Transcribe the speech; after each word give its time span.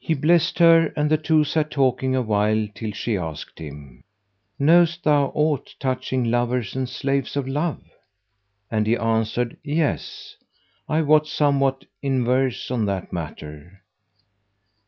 He 0.00 0.14
blessed 0.14 0.58
her 0.58 0.88
and 0.96 1.08
the 1.08 1.16
two 1.16 1.44
sat 1.44 1.70
talking 1.70 2.16
awhile 2.16 2.66
till 2.74 2.90
she 2.90 3.16
asked 3.16 3.60
him, 3.60 4.02
"Knowest 4.58 5.04
thou 5.04 5.26
aught 5.32 5.76
touching 5.78 6.24
lovers 6.24 6.74
and 6.74 6.88
slaves 6.88 7.36
of 7.36 7.46
love?"; 7.46 7.84
and 8.68 8.84
he 8.84 8.96
answered 8.96 9.56
"Yes! 9.62 10.34
I 10.88 11.02
wot 11.02 11.28
somewhat 11.28 11.84
in 12.02 12.24
verse 12.24 12.68
on 12.72 12.86
that 12.86 13.12
matter." 13.12 13.84